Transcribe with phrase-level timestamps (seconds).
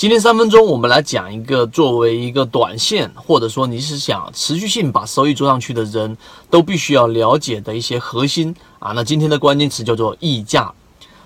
[0.00, 6.16] 今天三分钟，我们来讲一个作为一个短线，或者说你是想持续性把收益做上去的人，
[6.48, 8.92] 都必须要了解的一些核心啊。
[8.92, 10.72] 那今天的关键词叫做溢价。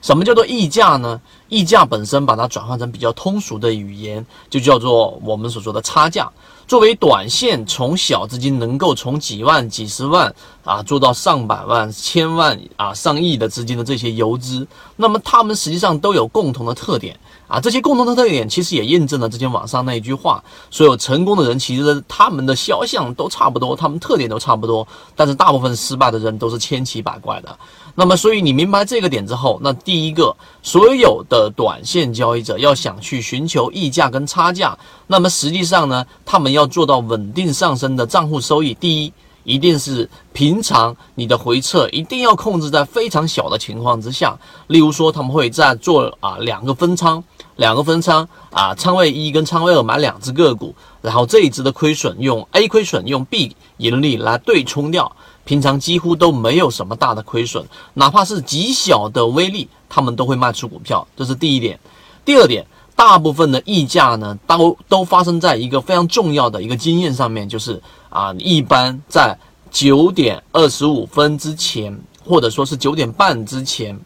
[0.00, 1.20] 什么叫做溢价呢？
[1.48, 6.30] 溢价本身把它转换成比较通俗的语言，就叫做我们所说的差价。
[6.68, 10.32] 作为短线，从小资金能够从几万、几十万
[10.62, 14.64] 啊做到上百万、千万啊上亿的资金的这些游资，
[14.94, 17.18] 那么他们实际上都有共同的特点
[17.50, 17.60] 啊。
[17.60, 27.58] 这些共同的特点其实也印证了之前网上那一句话：所有成功的人其实他们的肖像都差不多，他们特点都差不多，但是大部分失败的人都是千奇百怪的。
[27.96, 34.78] 那么，所以你明白这个点之后，那第一个，所有的短线交易者要想去寻求溢价跟差价，
[35.08, 38.72] 那么实际上呢，他们要做到稳定上升的账户收益。
[38.74, 39.12] 第一，
[39.44, 44.38] 一定是平常你的回撤一定要控制在非常小的情况之下。
[44.66, 47.22] 例如说，他们会在做啊两个分仓，
[47.56, 55.10] 两个分仓啊，仓位一跟仓位二买两只个股，然后这一只的亏损用 A 亏损用 B 盈利来对冲掉。
[55.42, 57.64] 平常几乎都没有什么大的亏损，
[57.94, 61.80] 哪怕是极小的微利，他们都会卖出股票，这是第一点。
[62.24, 62.64] 第二点，
[63.00, 69.34] 大部分的溢价呢，都都发生在一个非常重要的一个经验上面，就是啊，一般在
[69.70, 73.98] 九点二十五分之前，或者说是九点半之前，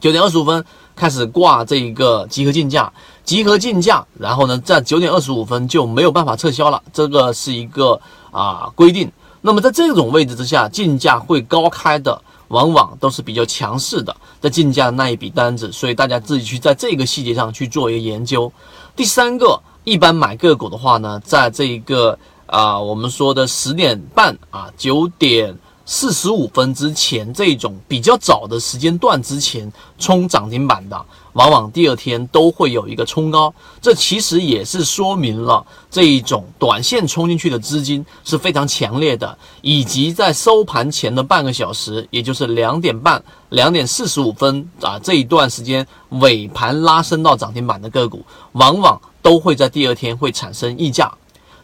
[0.00, 0.62] 九点二十五分
[0.94, 2.92] 开始挂这一个集合竞价，
[3.24, 7.98] 集合竞价，然后呢，在九点二十五分就没有办法撤销了，这个是一个
[8.30, 9.10] 啊规定。
[9.40, 18.52] 那么在这种位置之下，竞价会高开的，往往都是比较强势的，在竞价的那一笔单子，所以大家自己去在这个细节上去做一个研究。
[18.96, 25.56] 第三个，一般买个股的话呢，在这一个啊，我们说的十点半啊，九点。
[25.88, 33.54] 四十五分之前这种比较早的时间段之前冲涨停板的，往往第二天都会有一个冲高。
[33.80, 51.12] 这其实也是说明了这一种短线冲进去的资金是非常强烈的，以及在收盘前的半个小时，也就是两点半、两点四十五分啊这一段时间尾盘拉升到涨停板的个股，往往都会在第二天会产生溢价。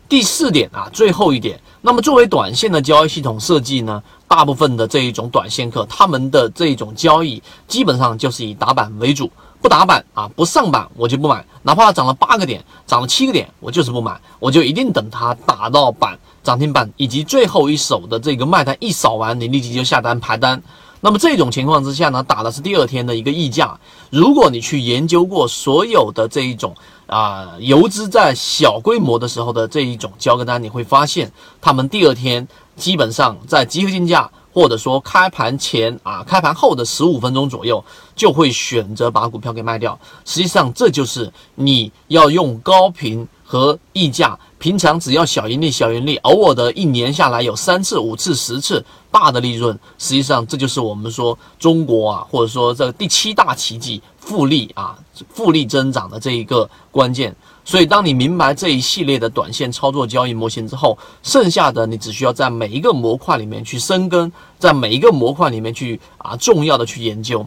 [0.08, 1.58] 第四点啊，最后一点。
[1.80, 4.00] 那么，作为短线的交易系统设计呢，
[4.32, 20.62] 大部分的这一种短线客，他们的这一种交易基本上就是以打板为主，不打板啊，不上板我就不买，哪怕涨了八个点，涨了七个点，我就是不买，我就一定等它打到板涨停板以及最后一手的这个卖单一扫完，你立即就下单排单。
[21.02, 23.78] 那么这种情况之下呢，打的是第二天的一个溢价。
[24.08, 26.74] 如果你去研究过所有的这一种。
[27.08, 31.30] 啊，游资在小规模的时候的这一种交割单，你会发现
[31.60, 37.84] 他们第二天基本上在集合竞价或者说开盘前啊，开盘后的十五分钟左右
[38.16, 39.98] 就会选择把股票给卖掉。
[40.24, 49.78] 实际上，这就是你要用高频和溢价，平常只要小盈利、小盈利，偶尔的一年下来有三次、五次、十次大的利润。
[49.98, 54.00] 实际上，这就是我们说中国啊，或者说这第七大奇迹。
[54.16, 54.96] 复利啊，
[55.34, 64.30] 复利增长的这一个关键，所以当你明白这一系列的短线操作交易模型之后，剩下的你只需要在每一个模块里面去深耕，
[64.60, 67.44] 在每一个模块里面去啊重要的去研究。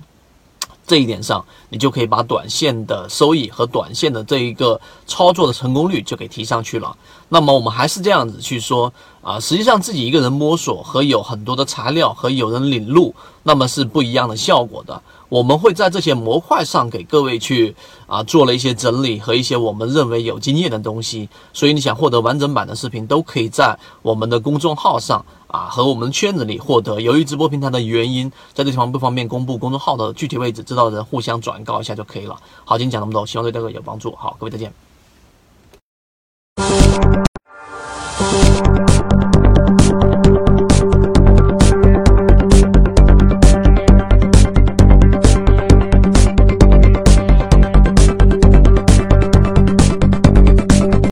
[0.87, 6.95] 这一点上，你就可以把短线的收益和短线的这一个操作的成功率就给提上去了。
[7.29, 8.93] 那么我们还是这样子去说
[9.25, 15.01] 啊，实际上自己一个人摸索和有很多的材料和有人领路，那么是不一样的效果的。
[15.29, 17.75] 我们会在这些模块上给各位去
[18.05, 21.27] 啊做了一些整理和一些我们认为有经验的东西。
[21.53, 25.25] 所以你想获得完整版的视频，都可以在我们的公众号上。
[25.47, 32.35] 啊，和我们圈子里获得，由于直播平台的原因，在这地方不方便公布公众号的具体位置，知道的人互相转告一下就可以了。
[32.65, 34.13] 好，今天讲那么多，希望对大家有帮助。
[34.17, 34.73] 好，各位再见。